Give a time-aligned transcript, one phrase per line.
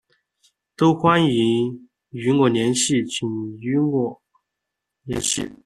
[0.75, 4.19] 都欢迎与我联系请与我
[5.03, 5.47] 联系